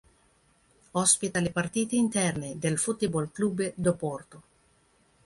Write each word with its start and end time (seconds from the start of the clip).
Ospita 1.03 1.39
le 1.41 1.51
partite 1.51 1.95
interne 1.95 2.57
del 2.57 2.79
Futebol 2.79 3.31
Clube 3.31 3.73
do 3.75 3.95
Porto. 3.95 4.41